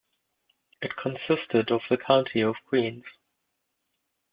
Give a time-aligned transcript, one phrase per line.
[0.81, 3.05] It consisted of the County of Queen's.